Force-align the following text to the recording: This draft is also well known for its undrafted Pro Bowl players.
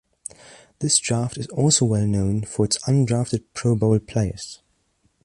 This 0.79 0.97
draft 0.97 1.37
is 1.37 1.45
also 1.49 1.85
well 1.85 2.07
known 2.07 2.41
for 2.41 2.65
its 2.65 2.79
undrafted 2.89 3.43
Pro 3.53 3.75
Bowl 3.75 3.99
players. 3.99 4.63